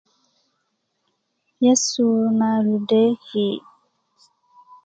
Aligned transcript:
yesu 1.63 2.05
na 2.37 2.49
ludeeki' 2.63 3.49